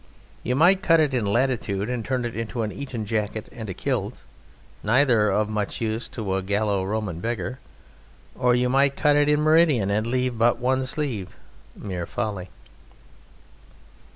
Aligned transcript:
You 0.41 0.55
might 0.55 0.81
cut 0.81 0.99
it 0.99 1.13
in 1.13 1.27
latitude 1.27 1.87
and 1.87 2.03
turn 2.03 2.25
it 2.25 2.35
into 2.35 2.63
an 2.63 2.71
Eton 2.71 3.05
jacket 3.05 3.47
and 3.51 3.69
a 3.69 3.73
kilt, 3.75 4.23
neither 4.81 5.29
of 5.29 5.47
much 5.47 5.79
use 5.79 6.07
to 6.07 6.33
a 6.33 6.41
Gallo 6.41 6.83
Roman 6.83 7.19
beggar. 7.19 7.59
Or 8.33 8.55
you 8.55 8.67
might 8.67 8.95
cut 8.95 9.15
it 9.15 9.29
in 9.29 9.41
meridian 9.41 9.91
and 9.91 10.07
leave 10.07 10.39
but 10.39 10.57
one 10.57 10.87
sleeve: 10.87 11.35
mere 11.75 12.07
folly. 12.07 12.49